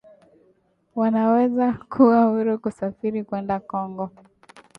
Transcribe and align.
wanaweza 0.95 1.73
kuwa 1.89 2.23
huru 2.23 2.59
kusafiri 2.59 3.23
kwenda 3.23 3.59
Kongo 3.59 4.09